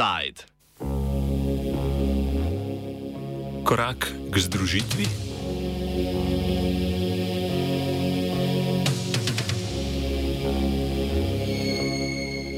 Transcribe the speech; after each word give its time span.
Side. 0.00 0.48
Korak 3.68 4.08
k 4.32 4.34
združitvi. 4.40 5.04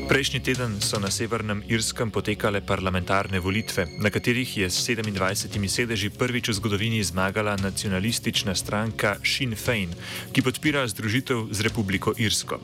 Prejšnji 0.06 0.38
teden 0.38 0.78
so 0.78 1.02
na 1.02 1.10
Severnem 1.10 1.66
Irskem 1.66 2.14
potekale 2.14 2.62
parlamentarne 2.62 3.42
volitve, 3.42 3.90
na 3.98 4.14
katerih 4.14 4.46
je 4.46 4.70
s 4.70 4.78
27 4.86 5.66
sedeži 5.66 6.14
prvič 6.14 6.46
v 6.46 6.54
zgodovini 6.62 7.02
zmagala 7.02 7.58
nacionalistična 7.58 8.54
stranka 8.54 9.18
Sinn 9.26 9.58
Fein, 9.58 9.90
ki 10.30 10.46
podpira 10.46 10.86
združitev 10.86 11.50
z 11.50 11.58
Republiko 11.66 12.14
Irsko. 12.14 12.62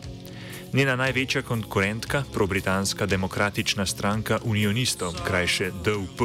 Njena 0.72 0.96
največja 0.96 1.42
konkurentka, 1.42 2.22
probritanska 2.32 3.06
demokratična 3.06 3.86
stranka 3.86 4.38
Unionistov, 4.44 5.14
krajše 5.24 5.70
DUP, 5.84 6.20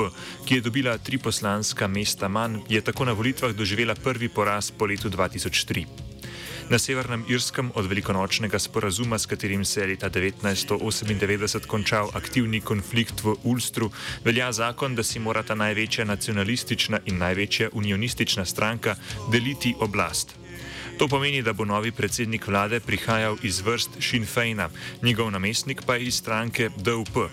ki 0.46 0.56
je 0.56 0.62
dobila 0.62 0.98
tri 0.98 1.18
poslanska 1.18 1.88
mesta 1.88 2.28
manj, 2.28 2.60
je 2.70 2.82
tako 2.82 3.06
na 3.06 3.14
volitvah 3.14 3.56
doživela 3.56 3.96
prvi 3.96 4.30
poraz 4.30 4.72
po 4.72 4.86
letu 4.86 5.10
2003. 5.10 5.86
Na 6.70 6.80
Severnem 6.80 7.24
Irskem 7.28 7.72
od 7.76 7.88
velikonočnega 7.88 8.60
sporazuma, 8.60 9.20
s 9.20 9.26
katerim 9.26 9.66
se 9.66 9.82
je 9.82 9.88
leta 9.88 10.10
1998 10.10 11.66
končal 11.68 12.10
aktivni 12.14 12.62
konflikt 12.62 13.24
v 13.24 13.36
Ulstru, 13.44 13.92
velja 14.26 14.52
zakon, 14.52 14.96
da 14.96 15.04
si 15.04 15.20
morata 15.20 15.56
največja 15.56 16.06
nacionalistična 16.06 17.00
in 17.06 17.18
največja 17.18 17.70
unionistična 17.74 18.46
stranka 18.46 18.96
deliti 19.32 19.76
oblast. 19.80 20.43
To 21.04 21.08
pomeni, 21.08 21.42
da 21.44 21.52
bo 21.54 21.66
novi 21.68 21.92
predsednik 21.92 22.46
vlade 22.48 22.78
prihajal 22.80 23.36
iz 23.44 23.58
vrst 23.60 23.98
Sinn 24.00 24.24
Feina, 24.24 24.70
njegov 25.04 25.32
namestnik 25.32 25.82
pa 25.84 25.98
iz 25.98 26.16
stranke 26.16 26.70
DUP. 26.78 27.28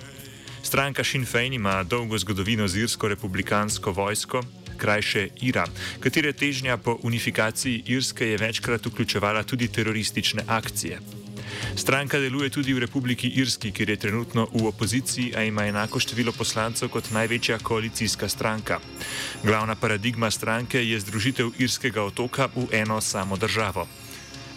Stranka 0.62 1.04
Sinn 1.04 1.22
Fein 1.26 1.52
ima 1.54 1.84
dolgo 1.86 2.18
zgodovino 2.18 2.66
z 2.68 2.82
irsko 2.82 3.08
republikansko 3.08 3.92
vojsko, 3.92 4.42
krajše 4.76 5.28
IRA, 5.46 5.68
katere 6.00 6.32
težnja 6.32 6.76
po 6.82 6.98
unifikaciji 7.02 7.84
Irske 7.86 8.26
je 8.26 8.42
večkrat 8.42 8.86
vključevala 8.86 9.42
tudi 9.42 9.68
teroristične 9.68 10.42
akcije. 10.48 11.19
Stranka 11.76 12.18
deluje 12.18 12.50
tudi 12.50 12.74
v 12.74 12.78
Republiki 12.78 13.28
Irski, 13.28 13.72
kjer 13.72 13.90
je 13.90 13.96
trenutno 13.96 14.46
v 14.52 14.66
opoziciji, 14.66 15.34
a 15.36 15.42
ima 15.44 15.66
enako 15.66 16.00
število 16.00 16.32
poslancev 16.32 16.88
kot 16.88 17.10
največja 17.10 17.58
koalicijska 17.58 18.28
stranka. 18.28 18.80
Glavna 19.44 19.74
paradigma 19.74 20.30
stranke 20.30 20.82
je 20.84 21.00
združitev 21.00 21.50
irskega 21.58 22.02
otoka 22.02 22.48
v 22.56 22.68
eno 22.72 23.00
samo 23.00 23.36
državo. 23.36 23.86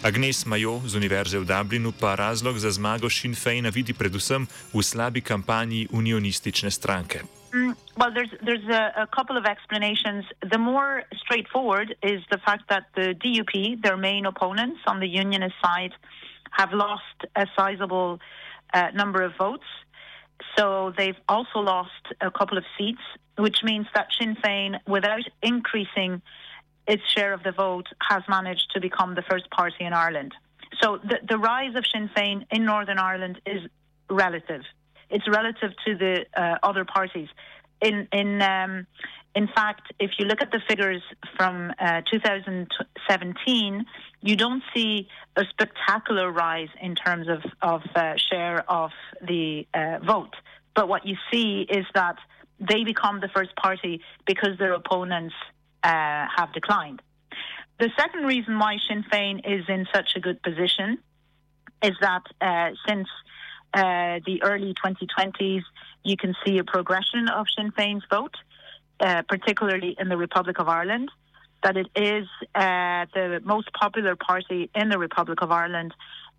Agnes 0.04 0.44
Majo 0.44 0.84
z 0.84 1.00
Univerze 1.00 1.40
v 1.40 1.48
Dublinu 1.48 1.88
pa 1.92 2.12
razlog 2.14 2.60
za 2.60 2.68
zmago 2.70 3.08
Sinn 3.08 3.32
Feina 3.32 3.72
vidi 3.72 3.96
predvsem 3.96 4.44
v 4.44 4.82
slabi 4.84 5.24
kampanji 5.24 5.88
unionistične 5.88 6.68
stranke. 6.68 7.24
Mm, 7.54 7.72
well, 7.96 8.12
there's 8.12 8.28
there's 8.44 8.68
a, 8.68 8.92
a, 9.00 9.06
couple 9.06 9.38
of 9.40 9.46
explanations. 9.46 10.28
The 10.44 10.58
more 10.58 11.08
straightforward 11.24 11.96
is 12.02 12.20
the 12.28 12.36
fact 12.36 12.68
that 12.68 12.84
the 12.98 13.14
DUP, 13.14 13.80
their 13.80 13.96
main 13.96 14.26
opponents 14.26 14.80
on 14.86 15.00
the 15.00 15.08
unionist 15.08 15.56
side, 15.64 15.96
have 16.56 16.72
lost 16.72 17.18
a 17.36 17.46
sizable 17.56 18.20
uh, 18.72 18.88
number 18.94 19.22
of 19.22 19.32
votes. 19.36 19.64
So 20.56 20.92
they've 20.96 21.20
also 21.28 21.60
lost 21.60 22.04
a 22.20 22.30
couple 22.30 22.58
of 22.58 22.64
seats, 22.76 23.00
which 23.38 23.58
means 23.62 23.86
that 23.94 24.08
Sinn 24.18 24.36
Féin, 24.42 24.78
without 24.86 25.26
increasing 25.42 26.22
its 26.86 27.02
share 27.14 27.32
of 27.32 27.42
the 27.42 27.52
vote, 27.52 27.86
has 28.10 28.22
managed 28.28 28.70
to 28.74 28.80
become 28.80 29.14
the 29.14 29.22
first 29.22 29.50
party 29.50 29.84
in 29.84 29.92
Ireland. 29.92 30.32
So 30.80 30.98
the, 30.98 31.18
the 31.28 31.38
rise 31.38 31.74
of 31.76 31.84
Sinn 31.86 32.10
Féin 32.14 32.46
in 32.50 32.64
Northern 32.64 32.98
Ireland 32.98 33.40
is 33.46 33.62
relative. 34.10 34.62
It's 35.10 35.28
relative 35.28 35.72
to 35.86 35.96
the 35.96 36.26
uh, 36.36 36.58
other 36.62 36.84
parties. 36.84 37.28
In 37.80 38.08
in 38.12 38.42
um, 38.42 38.86
in 39.34 39.48
fact, 39.48 39.92
if 39.98 40.12
you 40.18 40.26
look 40.26 40.40
at 40.40 40.52
the 40.52 40.60
figures 40.68 41.02
from 41.36 41.72
uh, 41.78 42.02
2017, 42.10 43.84
you 44.20 44.36
don't 44.36 44.62
see 44.74 45.08
a 45.36 45.44
spectacular 45.50 46.30
rise 46.30 46.68
in 46.80 46.94
terms 46.94 47.26
of, 47.28 47.42
of 47.60 47.82
uh, 47.96 48.14
share 48.30 48.68
of 48.70 48.90
the 49.20 49.66
uh, 49.74 49.98
vote. 50.06 50.34
But 50.74 50.88
what 50.88 51.04
you 51.06 51.16
see 51.32 51.66
is 51.68 51.84
that 51.94 52.16
they 52.60 52.84
become 52.84 53.20
the 53.20 53.28
first 53.28 53.56
party 53.56 54.00
because 54.24 54.56
their 54.58 54.72
opponents 54.72 55.34
uh, 55.82 56.26
have 56.36 56.52
declined. 56.52 57.02
The 57.80 57.90
second 57.98 58.26
reason 58.26 58.58
why 58.58 58.78
Sinn 58.88 59.04
Féin 59.12 59.40
is 59.44 59.64
in 59.68 59.86
such 59.92 60.12
a 60.14 60.20
good 60.20 60.40
position 60.42 60.98
is 61.82 61.96
that 62.00 62.22
uh, 62.40 62.70
since 62.88 63.08
uh, 63.74 64.20
the 64.24 64.40
early 64.42 64.74
2020s, 64.74 65.62
you 66.04 66.16
can 66.16 66.34
see 66.46 66.58
a 66.58 66.64
progression 66.64 67.28
of 67.28 67.46
Sinn 67.56 67.72
Féin's 67.72 68.04
vote. 68.08 68.36
Uh, 69.00 69.22
particularly 69.28 69.96
in 69.98 70.08
the 70.08 70.16
Republic 70.16 70.60
of 70.60 70.68
Ireland, 70.68 71.10
that 71.64 71.76
it 71.76 71.88
is 71.96 72.28
uh, 72.54 73.06
the 73.12 73.40
most 73.42 73.72
popular 73.72 74.14
party 74.14 74.70
in 74.72 74.88
the 74.88 74.98
Republic 74.98 75.42
of 75.42 75.50
Ireland, 75.50 75.92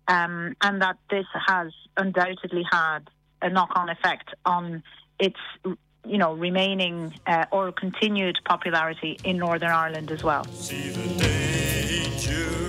um, 0.08 0.56
and 0.62 0.80
that 0.80 0.96
this 1.10 1.26
has 1.46 1.70
undoubtedly 1.98 2.64
had 2.72 3.00
a 3.42 3.50
knock-on 3.50 3.90
effect 3.90 4.30
on 4.46 4.82
its, 5.20 5.38
you 5.64 6.16
know, 6.16 6.32
remaining 6.32 7.12
uh, 7.26 7.44
or 7.52 7.72
continued 7.72 8.38
popularity 8.46 9.18
in 9.22 9.36
Northern 9.36 9.70
Ireland 9.70 10.10
as 10.10 10.24
well. 10.24 10.46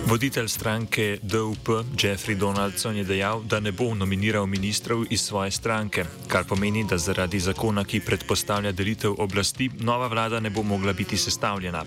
Voditelj 0.07 0.47
stranke 0.47 1.17
DUP 1.21 1.67
Jeffrey 1.99 2.35
Donaldson 2.35 2.95
je 2.95 3.03
dejal, 3.03 3.41
da 3.43 3.59
ne 3.59 3.71
bo 3.75 3.91
nominiral 3.91 4.45
ministrov 4.47 5.03
iz 5.11 5.21
svoje 5.21 5.51
stranke, 5.51 6.05
kar 6.31 6.45
pomeni, 6.47 6.85
da 6.87 6.95
zaradi 6.97 7.39
zakona, 7.39 7.83
ki 7.83 7.99
predpostavlja 8.07 8.71
delitev 8.71 9.19
oblasti, 9.19 9.67
nova 9.83 10.07
vlada 10.07 10.39
ne 10.39 10.49
bo 10.49 10.63
mogla 10.63 10.93
biti 10.93 11.17
sestavljena. 11.17 11.83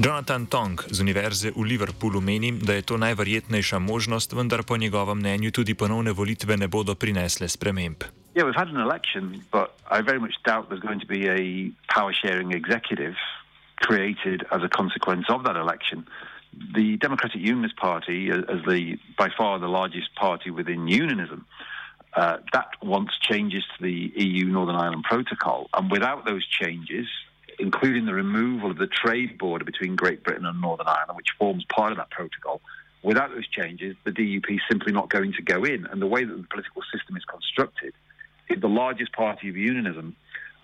Jonathan 0.00 0.46
Tong 0.46 0.80
z 0.88 1.00
Univerze 1.00 1.52
v 1.56 1.68
Liverpoolu 1.68 2.20
meni, 2.20 2.52
da 2.52 2.80
je 2.80 2.82
to 2.82 2.96
najverjetnejša 2.96 3.78
možnost, 3.78 4.32
vendar 4.32 4.62
po 4.62 4.76
njegovem 4.76 5.18
mnenju 5.18 5.50
tudi 5.50 5.74
ponovne 5.74 6.12
volitve 6.12 6.56
ne 6.56 6.68
bodo 6.68 6.94
prinesle 6.94 7.48
sprememb. 7.48 8.04
Yeah, 8.34 8.48
we've 8.48 8.56
had 8.56 8.68
an 8.68 8.80
election, 8.80 9.44
but 9.52 9.68
I 9.92 10.00
very 10.00 10.18
much 10.18 10.40
doubt 10.44 10.68
there's 10.68 10.82
going 10.82 11.00
to 11.00 11.06
be 11.06 11.28
a 11.28 11.70
power 11.94 12.12
sharing 12.12 12.52
executive 12.52 13.16
created 13.76 14.44
as 14.50 14.62
a 14.62 14.68
consequence 14.68 15.26
of 15.28 15.44
that 15.44 15.56
election. 15.56 16.08
The 16.74 16.96
Democratic 16.98 17.40
Unionist 17.40 17.76
Party, 17.76 18.30
as 18.30 18.64
the 18.66 18.98
by 19.18 19.28
far 19.36 19.58
the 19.58 19.68
largest 19.68 20.14
party 20.14 20.50
within 20.50 20.88
unionism, 20.88 21.46
uh, 22.14 22.38
that 22.52 22.68
wants 22.82 23.18
changes 23.18 23.64
to 23.76 23.82
the 23.82 24.12
EU 24.16 24.46
Northern 24.46 24.76
Ireland 24.76 25.04
Protocol, 25.04 25.68
and 25.74 25.90
without 25.90 26.24
those 26.24 26.46
changes, 26.46 27.06
including 27.58 28.06
the 28.06 28.14
removal 28.14 28.70
of 28.70 28.78
the 28.78 28.86
trade 28.86 29.38
border 29.38 29.64
between 29.64 29.96
Great 29.96 30.22
Britain 30.22 30.46
and 30.46 30.60
Northern 30.60 30.86
Ireland, 30.86 31.16
which 31.16 31.28
forms 31.38 31.64
part 31.74 31.92
of 31.92 31.98
that 31.98 32.10
protocol, 32.10 32.60
without 33.02 33.30
those 33.30 33.46
changes, 33.48 33.96
the 34.04 34.10
DUP 34.10 34.48
is 34.48 34.60
simply 34.68 34.92
not 34.92 35.10
going 35.10 35.32
to 35.32 35.42
go 35.42 35.64
in. 35.64 35.86
And 35.86 36.00
the 36.00 36.06
way 36.06 36.24
that 36.24 36.34
the 36.34 36.46
political 36.48 36.82
system 36.92 37.16
is 37.16 37.24
constructed, 37.24 37.94
if 38.48 38.60
the 38.60 38.68
largest 38.68 39.12
party 39.12 39.48
of 39.48 39.56
unionism 39.56 40.16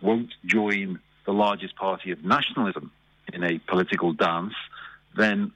won't 0.02 0.32
join 0.46 1.00
the 1.26 1.32
largest 1.32 1.76
party 1.76 2.10
of 2.10 2.24
nationalism 2.24 2.90
in 3.32 3.44
a 3.44 3.58
political 3.68 4.12
dance, 4.12 4.54
then 5.16 5.52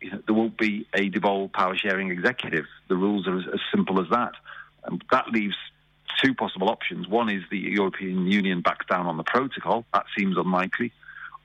there 0.00 0.34
won't 0.34 0.58
be 0.58 0.86
a 0.94 1.08
devolved 1.08 1.52
power 1.52 1.76
sharing 1.76 2.10
executive. 2.10 2.66
The 2.88 2.96
rules 2.96 3.26
are 3.26 3.38
as, 3.38 3.44
as 3.52 3.60
simple 3.74 4.00
as 4.00 4.08
that. 4.10 4.32
And 4.84 5.02
that 5.10 5.28
leaves 5.28 5.56
two 6.22 6.34
possible 6.34 6.68
options. 6.68 7.08
One 7.08 7.28
is 7.28 7.42
the 7.50 7.58
European 7.58 8.26
Union 8.26 8.60
backs 8.60 8.86
down 8.86 9.06
on 9.06 9.16
the 9.16 9.24
protocol. 9.24 9.84
That 9.92 10.06
seems 10.16 10.36
unlikely. 10.36 10.92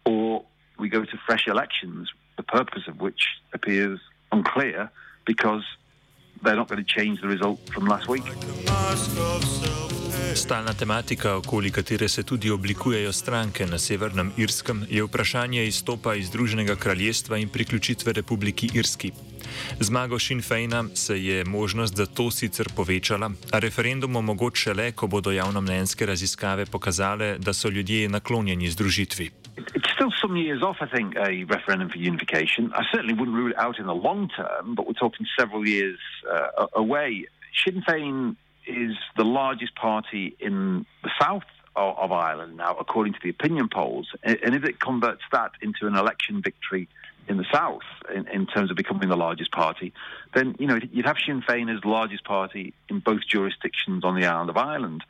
Or 0.06 0.44
we 0.80 0.90
go 0.90 1.04
to 1.04 1.18
fresh 1.26 1.48
elections, 1.48 2.10
the 2.38 2.44
purpose 2.44 2.84
of 2.88 3.00
which 3.00 3.28
appears 3.54 4.00
unclear 4.32 4.92
because 5.26 5.64
they're 6.44 6.56
not 6.56 6.68
going 6.68 6.84
to 6.84 6.90
change 6.90 7.22
the 7.22 7.28
result 7.28 7.60
from 7.70 7.86
last 7.86 8.08
week. 8.08 8.24
Stalna 10.36 10.74
tematika, 10.74 11.36
okoli 11.36 11.72
katere 11.72 12.08
se 12.08 12.24
tudi 12.24 12.50
oblikujejo 12.52 13.12
stranke 13.12 13.66
na 13.66 13.78
Severnem 13.78 14.32
Irskem, 14.38 14.86
je 14.90 15.04
vprašanje 15.04 15.66
izstopa 15.66 16.16
iz 16.16 16.28
Združenega 16.28 16.76
kraljestva 16.76 17.38
in 17.38 17.50
priključitve 17.50 18.14
Republiki 18.14 18.70
Irski. 18.74 19.12
Zmago 19.80 20.20
Sinn 20.20 20.42
Feina 20.42 20.84
se 20.96 21.24
je 21.24 21.46
možnost 21.46 21.96
za 21.96 22.06
to 22.06 22.32
sicer 22.32 22.68
povečala, 22.76 23.32
a 23.52 23.60
referendum 23.60 24.16
omogoča 24.16 24.74
le, 24.74 24.92
ko 24.92 25.08
bodo 25.08 25.32
javnomnenjske 25.32 26.06
raziskave 26.06 26.66
pokazale, 26.66 27.38
da 27.40 27.54
so 27.54 27.70
ljudje 27.70 28.10
naklonjeni 28.10 28.70
združitvi. 28.70 29.30
It's 29.58 29.92
still 29.94 30.12
some 30.22 30.40
years 30.40 30.64
off, 30.64 30.78
I 30.82 30.98
think, 30.98 31.16
a 31.16 31.28
referendum 31.56 31.90
for 31.90 32.00
unification. 32.00 32.72
I 32.72 32.84
certainly 32.92 33.14
wouldn't 33.14 33.36
rule 33.36 33.52
it 33.52 33.60
out 33.66 33.80
in 33.80 33.86
the 33.86 34.00
long 34.08 34.30
term, 34.36 34.76
but 34.76 34.86
we're 34.88 35.02
talking 35.06 35.28
several 35.40 35.68
years 35.68 36.00
uh, 36.24 36.84
away. 36.84 37.12
Sinn 37.64 37.84
Féin 37.88 38.36
is 38.72 38.98
the 39.18 39.24
largest 39.24 39.76
party 39.76 40.36
in 40.40 40.86
the 41.04 41.12
south 41.20 41.44
of, 41.76 41.98
of, 41.98 42.12
Ireland 42.12 42.58
now, 42.58 42.76
according 42.80 43.14
to 43.14 43.20
the 43.24 43.30
opinion 43.30 43.70
polls. 43.70 44.08
And 44.24 44.56
if 44.56 44.64
it 44.64 44.80
converts 44.80 45.22
that 45.32 45.52
into 45.62 45.88
an 45.88 45.96
election 45.96 46.42
victory 46.42 46.88
in 47.28 47.38
the 47.38 47.46
south, 47.52 47.84
in, 48.14 48.28
in 48.28 48.48
terms 48.48 48.72
of 48.72 48.78
becoming 48.78 49.10
the 49.10 49.16
largest 49.16 49.52
party, 49.52 49.94
then 50.34 50.56
you 50.60 50.68
know 50.68 50.80
you'd 50.92 51.06
have 51.06 51.18
Sinn 51.26 51.42
Féin 51.42 51.74
as 51.74 51.82
the 51.82 51.90
largest 51.90 52.24
party 52.24 52.74
in 52.90 53.00
both 53.00 53.22
jurisdictions 53.28 54.04
on 54.04 54.20
the 54.20 54.26
island 54.26 54.50
of 54.50 54.58
Ireland. 54.58 55.04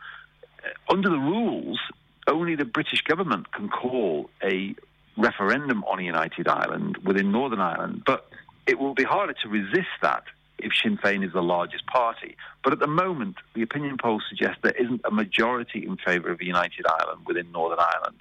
Uh, 0.64 0.94
under 0.94 1.10
the 1.10 1.18
rules, 1.18 1.80
only 2.28 2.56
the 2.56 2.66
British 2.66 3.02
government 3.02 3.52
can 3.52 3.70
call 3.70 4.30
a 4.44 4.76
referendum 5.18 5.84
on 5.86 6.00
a 6.00 6.04
united 6.04 6.48
Ireland 6.48 6.98
within 6.98 7.32
Northern 7.32 7.60
Ireland, 7.60 8.04
but 8.06 8.30
it 8.68 8.80
will 8.80 8.94
be 8.94 9.04
harder 9.04 9.34
to 9.44 9.50
resist 9.50 9.90
that 10.02 10.24
if 10.64 10.72
Sinn 10.74 10.98
Féin 10.98 11.26
is 11.26 11.34
the 11.34 11.42
largest 11.42 11.86
party. 11.88 12.36
But 12.64 12.74
at 12.74 12.80
the 12.80 12.88
moment, 12.88 13.38
the 13.54 13.62
opinion 13.62 13.98
polls 13.98 14.24
suggest 14.30 14.60
there 14.62 14.72
isn't 14.72 15.02
a 15.04 15.12
majority 15.12 15.86
in 15.86 15.98
favour 15.98 16.32
of 16.32 16.40
a 16.42 16.46
united 16.46 16.86
Ireland 16.86 17.22
within 17.26 17.52
Northern 17.52 17.80
Ireland. 17.80 18.18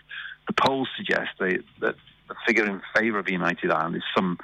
The 0.47 0.55
polls 0.55 0.89
suggest 0.97 1.31
that 1.39 1.63
the 1.81 2.35
figure 2.47 2.65
in 2.65 2.81
favour 2.95 3.19
of 3.19 3.27
a 3.27 3.33
united 3.33 3.71
Ireland 3.71 3.97
is 3.97 4.03
some 4.17 4.39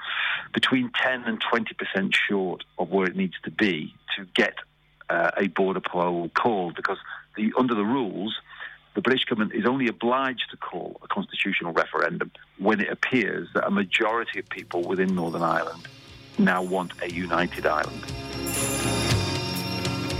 between 0.53 0.91
10 1.03 1.25
and 1.25 1.43
20% 1.43 2.15
short 2.15 2.65
of 2.79 2.91
where 2.91 3.07
it 3.07 3.17
needs 3.17 3.35
to 3.45 3.51
be 3.51 3.95
to 4.17 4.27
get 4.35 4.55
uh, 5.09 5.31
a 5.37 5.49
border 5.49 5.81
poll 5.81 6.29
called 6.31 6.75
because 6.75 6.99
the, 7.37 7.53
under 7.59 7.75
the 7.75 7.85
rules, 7.85 8.37
the 8.95 9.01
British 9.01 9.25
government 9.25 9.55
is 9.55 9.67
only 9.67 9.89
obliged 9.89 10.47
to 10.51 10.57
call 10.57 10.99
a 11.03 11.09
constitutional 11.09 11.73
referendum 11.73 12.31
when 12.59 12.81
it 12.81 12.91
appears 12.91 13.49
that 13.55 13.67
a 13.67 13.71
majority 13.71 14.41
of 14.41 14.49
people 14.49 14.83
within 14.83 15.15
Northern 15.15 15.43
Ireland 15.43 15.87
now 16.39 16.63
want 16.63 16.93
a 17.03 17.07
united 17.07 17.65
Ireland. 17.65 18.17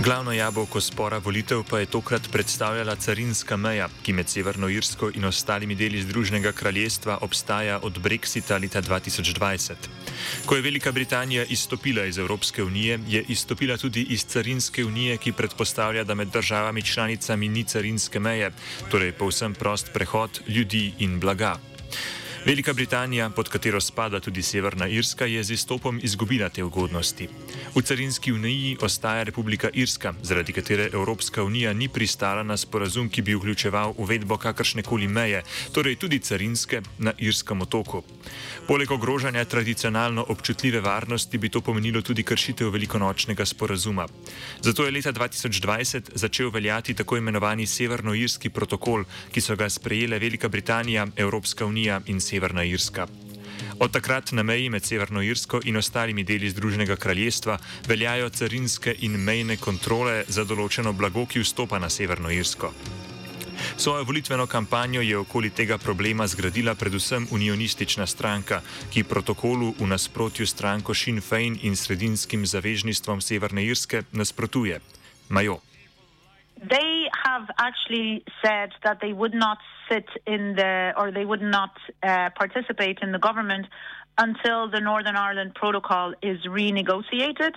Glavno 0.03 0.31
jabolko 0.31 0.81
spora 0.81 1.17
volitev 1.17 1.63
pa 1.69 1.79
je 1.79 1.85
tokrat 1.85 2.21
predstavljala 2.31 2.95
carinska 2.95 3.57
meja, 3.57 3.89
ki 4.03 4.13
med 4.13 4.29
Severno 4.29 4.69
Irsko 4.69 5.09
in 5.15 5.25
ostalimi 5.25 5.75
deli 5.75 6.01
Združenega 6.01 6.51
kraljestva 6.51 7.17
obstaja 7.21 7.79
od 7.83 7.97
Brexita 7.99 8.61
leta 8.61 8.81
2020. 8.81 9.73
Ko 10.45 10.55
je 10.55 10.61
Velika 10.61 10.91
Britanija 10.91 11.43
izstopila 11.49 12.05
iz 12.05 12.17
Evropske 12.17 12.63
unije, 12.63 12.99
je 13.07 13.23
izstopila 13.27 13.77
tudi 13.77 14.01
iz 14.01 14.25
carinske 14.25 14.85
unije, 14.85 15.17
ki 15.17 15.31
predpostavlja, 15.31 16.03
da 16.03 16.15
med 16.15 16.27
državami 16.27 16.81
članicami 16.81 17.49
ni 17.49 17.63
carinske 17.63 18.19
meje, 18.19 18.51
torej 18.91 19.11
povsem 19.11 19.53
prost 19.53 19.89
prehod 19.93 20.41
ljudi 20.47 20.93
in 20.99 21.19
blaga. 21.19 21.57
Velika 22.47 22.73
Britanija, 22.73 23.29
pod 23.29 23.49
katero 23.49 23.81
spada 23.81 24.19
tudi 24.19 24.41
Severna 24.41 24.87
Irska, 24.87 25.25
je 25.25 25.43
z 25.43 25.51
izstopom 25.51 25.99
izgubila 26.03 26.47
te 26.49 26.63
ugodnosti. 26.63 27.27
V 27.75 27.81
carinski 27.81 28.31
uniji 28.31 28.77
ostaja 28.81 29.23
Republika 29.23 29.69
Irska, 29.73 30.13
zaradi 30.21 30.53
katere 30.53 30.89
Evropska 30.93 31.43
unija 31.43 31.73
ni 31.73 31.89
pristala 31.89 32.43
na 32.43 32.57
sporazum, 32.57 33.09
ki 33.09 33.21
bi 33.21 33.35
vključeval 33.35 33.93
uvedbo 33.97 34.37
kakršne 34.37 34.83
koli 34.83 35.07
meje, 35.07 35.43
torej 35.71 35.95
tudi 35.95 36.19
carinske, 36.19 36.81
na 36.97 37.11
Irskem 37.17 37.61
otoku. 37.61 38.03
Poleg 38.67 38.91
ogrožanja 38.91 39.45
tradicionalno 39.45 40.25
občutljive 40.29 40.81
varnosti 40.81 41.37
bi 41.37 41.49
to 41.49 41.61
pomenilo 41.61 42.01
tudi 42.01 42.23
kršitev 42.23 42.69
velikonočnega 42.69 43.45
sporazuma. 43.45 44.07
Zato 44.61 44.85
je 44.85 44.91
leta 44.91 45.13
2020 45.13 46.15
začel 46.15 46.49
veljati 46.49 46.93
tako 46.93 47.17
imenovani 47.17 47.67
Severnoirski 47.67 48.49
protokol, 48.49 49.03
ki 49.31 49.41
so 49.41 49.55
ga 49.55 49.69
sprejele 49.69 50.19
Velika 50.19 50.47
Britanija, 50.47 51.07
Evropska 51.15 51.65
unija 51.65 52.01
in 52.05 52.21
Severna. 52.21 52.36
Severna 52.37 52.63
Irska. 52.63 53.07
Od 53.79 53.91
takrat 53.91 54.31
na 54.31 54.43
meji 54.43 54.69
med 54.69 54.85
Severno 54.85 55.21
Irsko 55.21 55.59
in 55.65 55.77
ostalimi 55.77 56.23
deli 56.23 56.49
Združenega 56.49 56.95
kraljestva 56.95 57.57
veljajo 57.87 58.29
carinske 58.29 58.93
in 58.99 59.17
mejne 59.17 59.57
kontrole 59.57 60.21
za 60.27 60.43
določeno 60.45 60.93
blago, 60.93 61.25
ki 61.25 61.41
vstopa 61.41 61.79
na 61.81 61.89
Severno 61.89 62.29
Irsko. 62.29 62.69
Svojo 63.77 64.03
volitveno 64.03 64.45
kampanjo 64.45 65.01
je 65.01 65.17
okoli 65.17 65.49
tega 65.49 65.79
problema 65.81 66.27
zgradila 66.27 66.75
predvsem 66.75 67.25
unionistična 67.31 68.05
stranka, 68.05 68.61
ki 68.93 69.03
protokolu 69.03 69.73
v 69.79 69.87
nasprotju 69.89 70.45
s 70.45 70.53
stranko 70.53 70.93
Sinn 70.93 71.25
Féin 71.25 71.57
in 71.63 71.75
sredinskim 71.75 72.45
zavežnistvom 72.45 73.21
Severne 73.21 73.65
Irske 73.65 74.03
nasprotuje. 74.11 74.79
Majo. 75.29 75.57
they 76.69 76.96
have 77.37 77.49
actually 77.59 78.23
said 78.43 78.69
that 78.83 78.99
they 79.01 79.13
would 79.13 79.33
not 79.33 79.57
sit 79.89 80.05
in 80.25 80.55
the, 80.55 80.93
or 80.97 81.11
they 81.11 81.25
would 81.25 81.41
not 81.41 81.71
uh, 82.03 82.29
participate 82.35 82.99
in 83.01 83.11
the 83.11 83.19
government 83.19 83.67
until 84.17 84.69
the 84.69 84.79
Northern 84.81 85.15
Ireland 85.15 85.53
Protocol 85.55 86.13
is 86.21 86.39
renegotiated. 86.45 87.53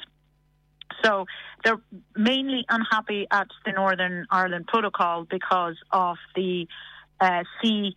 So 1.03 1.27
they're 1.65 1.81
mainly 2.17 2.65
unhappy 2.69 3.27
at 3.31 3.49
the 3.65 3.73
Northern 3.73 4.27
Ireland 4.31 4.67
Protocol 4.67 5.25
because 5.25 5.77
of 5.91 6.17
the 6.35 6.67
uh, 7.21 7.45
sea 7.63 7.97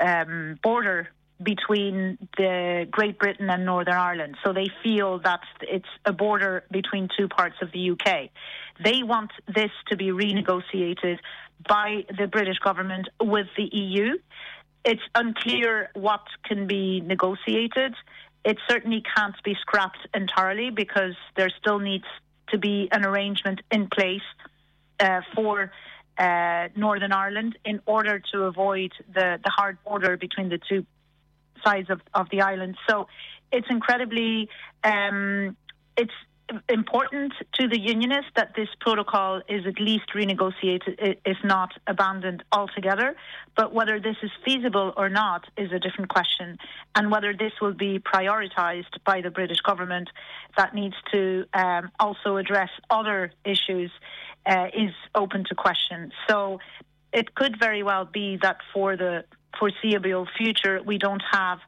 um, 0.00 0.58
border 0.62 1.08
between 1.42 2.18
the 2.36 2.86
Great 2.90 3.18
Britain 3.18 3.50
and 3.50 3.64
Northern 3.64 3.94
Ireland. 3.94 4.36
So 4.44 4.52
they 4.52 4.68
feel 4.82 5.18
that 5.20 5.40
it's 5.62 5.88
a 6.04 6.12
border 6.12 6.64
between 6.70 7.08
two 7.16 7.28
parts 7.28 7.56
of 7.60 7.72
the 7.72 7.90
UK. 7.90 8.30
They 8.82 9.02
want 9.02 9.30
this 9.46 9.70
to 9.88 9.96
be 9.96 10.06
renegotiated 10.06 11.18
by 11.68 12.04
the 12.16 12.26
British 12.26 12.58
government 12.58 13.08
with 13.20 13.46
the 13.56 13.64
EU. 13.64 14.14
It's 14.84 15.02
unclear 15.14 15.90
what 15.94 16.22
can 16.44 16.66
be 16.66 17.00
negotiated. 17.00 17.94
It 18.44 18.58
certainly 18.68 19.02
can't 19.16 19.34
be 19.42 19.54
scrapped 19.60 20.06
entirely 20.14 20.70
because 20.70 21.14
there 21.36 21.50
still 21.60 21.78
needs 21.78 22.04
to 22.50 22.58
be 22.58 22.88
an 22.92 23.04
arrangement 23.04 23.60
in 23.70 23.88
place 23.88 24.22
uh, 25.00 25.22
for 25.34 25.72
uh, 26.18 26.68
Northern 26.76 27.12
Ireland 27.12 27.58
in 27.64 27.80
order 27.86 28.20
to 28.32 28.42
avoid 28.42 28.92
the, 29.12 29.40
the 29.42 29.50
hard 29.50 29.78
border 29.84 30.16
between 30.16 30.48
the 30.48 30.60
two 30.68 30.84
sides 31.64 31.90
of, 31.90 32.00
of 32.12 32.28
the 32.30 32.40
island. 32.42 32.76
So 32.88 33.08
it's 33.50 33.68
incredibly 33.70 34.48
um, 34.82 35.56
it's 35.96 36.12
important 36.68 37.32
to 37.54 37.68
the 37.68 37.78
unionists 37.78 38.30
that 38.36 38.54
this 38.54 38.68
protocol 38.80 39.40
is 39.48 39.66
at 39.66 39.80
least 39.80 40.04
renegotiated, 40.14 41.16
if 41.24 41.38
not 41.42 41.72
abandoned 41.86 42.44
altogether. 42.52 43.16
But 43.56 43.72
whether 43.72 43.98
this 43.98 44.16
is 44.22 44.30
feasible 44.44 44.92
or 44.96 45.08
not 45.08 45.46
is 45.56 45.72
a 45.72 45.78
different 45.78 46.10
question. 46.10 46.58
And 46.94 47.10
whether 47.10 47.32
this 47.32 47.52
will 47.60 47.72
be 47.72 47.98
prioritised 47.98 49.02
by 49.04 49.20
the 49.20 49.30
British 49.30 49.60
government 49.60 50.10
that 50.56 50.74
needs 50.74 50.96
to 51.12 51.46
um, 51.54 51.90
also 51.98 52.36
address 52.36 52.70
other 52.90 53.32
issues 53.44 53.90
uh, 54.46 54.66
is 54.74 54.92
open 55.14 55.44
to 55.48 55.54
question. 55.54 56.12
So 56.28 56.58
it 57.12 57.34
could 57.34 57.58
very 57.58 57.82
well 57.82 58.04
be 58.04 58.38
that 58.42 58.58
for 58.72 58.96
the 58.96 59.24
foreseeable 59.58 60.26
future, 60.36 60.80
we 60.84 60.98
don't 60.98 61.22
have 61.30 61.58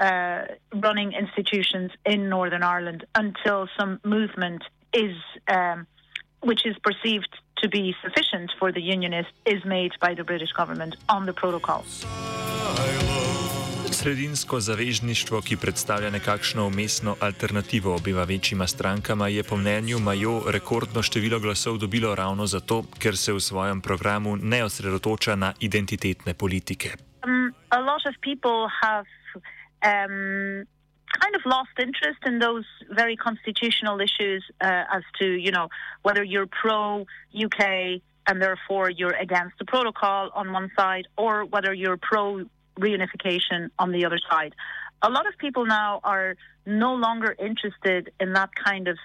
uh, 0.00 0.44
running 0.74 1.12
institutions 1.12 1.90
in 2.06 2.28
Northern 2.28 2.62
Ireland 2.62 3.04
until 3.14 3.68
some 3.78 4.00
movement 4.04 4.62
is, 4.94 5.16
um, 5.48 5.86
which 6.40 6.66
is 6.66 6.76
perceived 6.82 7.32
to 7.58 7.68
be 7.68 7.94
sufficient 8.02 8.50
for 8.58 8.72
the 8.72 8.80
unionists, 8.80 9.32
is 9.44 9.64
made 9.64 9.92
by 10.00 10.14
the 10.14 10.24
British 10.24 10.52
government 10.52 10.96
on 11.08 11.26
the 11.26 11.32
protocol. 11.32 11.84
Sredinsko 13.92 14.60
zavežništvo, 14.60 15.40
ki 15.40 15.56
predstavlja 15.56 16.10
nekakšno 16.10 16.66
umestno 16.66 17.16
alternativo 17.20 17.94
obima 17.94 18.24
večjima 18.24 18.66
strankama, 18.66 19.28
je 19.28 19.42
po 19.42 19.56
mnenju 19.56 19.98
Majo 19.98 20.42
rekordno 20.46 21.02
število 21.02 21.40
glasov 21.40 21.78
dobilo 21.78 22.14
ravno 22.14 22.46
zato, 22.46 22.84
ker 22.98 23.16
se 23.16 23.32
v 23.32 23.40
svojem 23.40 23.80
programu 23.80 24.36
ne 24.36 24.64
osredotoča 24.64 25.36
na 25.36 25.52
identitetne 25.60 26.34
politike. 26.34 27.09
A 27.72 27.80
lot 27.80 28.06
of 28.06 28.14
people 28.20 28.68
have 28.82 29.06
um, 29.82 30.66
kind 31.18 31.34
of 31.34 31.42
lost 31.44 31.70
interest 31.78 32.18
in 32.26 32.38
those 32.38 32.64
very 32.90 33.16
constitutional 33.16 34.00
issues 34.00 34.44
uh, 34.60 34.84
as 34.92 35.02
to, 35.20 35.26
you 35.26 35.50
know, 35.50 35.68
whether 36.02 36.22
you're 36.22 36.46
pro 36.46 37.06
UK 37.34 38.00
and 38.26 38.40
therefore 38.40 38.90
you're 38.90 39.14
against 39.14 39.58
the 39.58 39.64
protocol 39.64 40.30
on 40.34 40.52
one 40.52 40.70
side 40.76 41.06
or 41.16 41.44
whether 41.44 41.72
you're 41.72 41.96
pro 41.96 42.44
reunification 42.78 43.70
on 43.78 43.92
the 43.92 44.04
other 44.04 44.18
side. 44.30 44.54
A 45.02 45.10
lot 45.10 45.26
of 45.26 45.36
people 45.38 45.66
now 45.66 46.00
are 46.04 46.36
no 46.66 46.94
longer 46.94 47.34
interested 47.38 48.12
in 48.20 48.32
that 48.34 48.50
kind 48.54 48.88
of, 48.88 48.98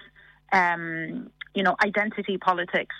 um, 0.52 1.30
you 1.54 1.62
know, 1.62 1.74
identity 1.82 2.38
politics. 2.38 2.94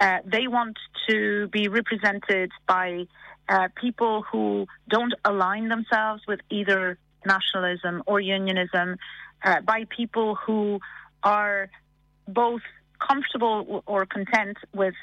Uh, 0.00 0.18
they 0.24 0.48
want 0.48 0.76
to 1.08 1.48
be 1.48 1.68
represented 1.68 2.50
by 2.66 3.06
uh, 3.48 3.68
people 3.74 4.22
who 4.30 4.66
don't 4.88 5.14
align 5.24 5.68
themselves 5.68 6.22
with 6.26 6.40
either 6.50 6.98
nationalism 7.26 8.02
or 8.06 8.20
unionism, 8.20 8.96
uh, 9.44 9.60
by 9.60 9.84
people 9.84 10.34
who 10.34 10.80
are 11.22 11.70
both 12.28 12.62
comfortable 12.98 13.82
or 13.86 14.06
content 14.06 14.56
with 14.74 14.94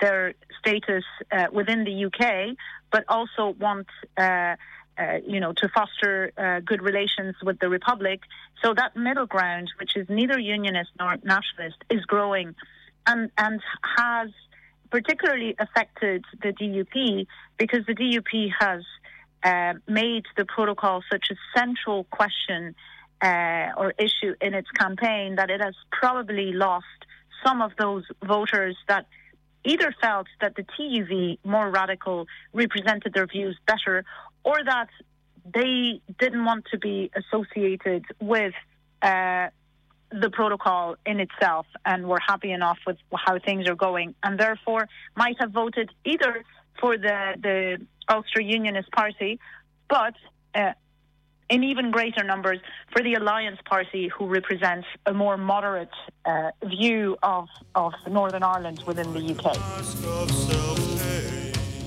their 0.00 0.34
status 0.58 1.04
uh, 1.32 1.46
within 1.52 1.84
the 1.84 2.04
UK, 2.06 2.56
but 2.90 3.04
also 3.08 3.54
want. 3.58 3.86
Uh, 4.16 4.56
uh, 4.98 5.18
you 5.24 5.38
know, 5.38 5.52
to 5.52 5.68
foster 5.68 6.32
uh, 6.36 6.58
good 6.58 6.82
relations 6.82 7.36
with 7.40 7.56
the 7.60 7.68
republic. 7.68 8.18
So 8.64 8.74
that 8.74 8.96
middle 8.96 9.26
ground, 9.26 9.70
which 9.78 9.96
is 9.96 10.08
neither 10.08 10.40
unionist 10.40 10.90
nor 10.98 11.16
nationalist, 11.22 11.76
is 11.88 12.04
growing, 12.04 12.56
and 13.06 13.30
and 13.38 13.60
has 13.96 14.30
particularly 14.90 15.54
affected 15.58 16.24
the 16.42 16.52
DUP 16.52 17.26
because 17.58 17.84
the 17.86 17.94
DUP 17.94 18.50
has 18.58 18.82
uh, 19.42 19.74
made 19.86 20.24
the 20.36 20.44
protocol 20.44 21.02
such 21.10 21.30
a 21.30 21.36
central 21.56 22.04
question 22.04 22.74
uh, 23.22 23.68
or 23.76 23.94
issue 23.98 24.34
in 24.40 24.54
its 24.54 24.70
campaign 24.70 25.36
that 25.36 25.50
it 25.50 25.60
has 25.60 25.74
probably 25.90 26.52
lost 26.52 26.86
some 27.44 27.62
of 27.62 27.72
those 27.78 28.04
voters 28.24 28.76
that 28.88 29.06
either 29.64 29.94
felt 30.00 30.26
that 30.40 30.54
the 30.56 30.62
TUV, 30.62 31.38
more 31.44 31.70
radical, 31.70 32.26
represented 32.52 33.12
their 33.12 33.26
views 33.26 33.58
better, 33.66 34.04
or 34.44 34.56
that 34.64 34.88
they 35.44 36.00
didn't 36.18 36.44
want 36.44 36.64
to 36.70 36.78
be 36.78 37.10
associated 37.14 38.04
with 38.20 38.54
uh, 39.02 39.48
the 40.10 40.30
protocol 40.30 40.96
in 41.04 41.20
itself 41.20 41.66
and 41.84 42.06
were 42.06 42.20
happy 42.26 42.50
enough 42.50 42.78
with 42.86 42.96
how 43.12 43.38
things 43.38 43.68
are 43.68 43.74
going, 43.74 44.14
and 44.22 44.38
therefore 44.38 44.88
might 45.16 45.36
have 45.40 45.50
voted 45.50 45.90
either 46.04 46.44
for 46.80 46.96
the, 46.96 47.34
the 47.42 47.86
Ulster 48.08 48.40
Unionist 48.40 48.90
Party, 48.92 49.38
but 49.88 50.14
uh, 50.54 50.72
in 51.50 51.64
even 51.64 51.90
greater 51.90 52.24
numbers 52.24 52.60
for 52.92 53.02
the 53.02 53.14
Alliance 53.14 53.58
Party, 53.64 54.08
who 54.08 54.26
represents 54.26 54.86
a 55.06 55.12
more 55.12 55.36
moderate 55.36 55.90
uh, 56.24 56.50
view 56.64 57.16
of, 57.22 57.48
of 57.74 57.92
Northern 58.08 58.42
Ireland 58.42 58.82
within 58.86 59.12
the 59.12 59.20
UK. 59.20 59.56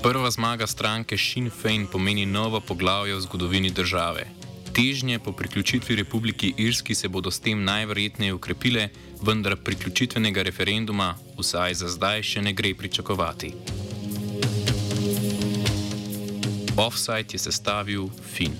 Prva 0.02 0.30
zmaga 0.30 0.66
stranke 0.66 1.16
Sinn 1.16 1.50
Fein 1.50 1.86
pomeni 1.86 2.26
novo 2.26 2.60
poglavje 2.60 3.14
v 3.14 3.20
zgodovini 3.20 3.70
države. 3.70 4.41
Težnje 4.72 5.18
po 5.18 5.32
priključitvi 5.32 5.96
Republiki 5.96 6.54
Irski 6.56 6.94
se 6.94 7.08
bodo 7.08 7.30
s 7.30 7.40
tem 7.40 7.64
najverjetneje 7.64 8.32
ukrepile, 8.34 8.88
vendar 9.22 9.56
priključitvenega 9.56 10.42
referenduma 10.42 11.14
vsaj 11.38 11.74
za 11.74 11.88
zdaj 11.88 12.22
še 12.22 12.42
ne 12.42 12.52
gre 12.56 12.74
pričakovati. 12.74 13.52
Offside 16.76 17.36
je 17.36 17.38
sestavil 17.38 18.08
Fin. 18.32 18.56